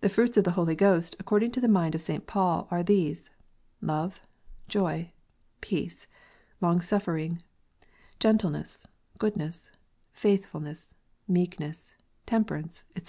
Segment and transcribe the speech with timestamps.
[0.00, 2.26] The fruits of the Holy Ghost, according to the mind of St.
[2.26, 3.30] Paul, are these:
[3.80, 4.20] love,
[4.66, 5.12] joy,
[5.60, 6.08] peace,
[6.60, 7.40] long suffering,
[8.18, 8.88] gentleness,
[9.18, 9.70] goodness,
[10.12, 10.90] faithfulness,
[11.28, 11.94] meekness,
[12.26, 13.04] temperance, etc.